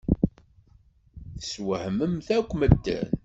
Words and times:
Teswehmemt 1.39 2.27
akk 2.37 2.49
medden. 2.59 3.05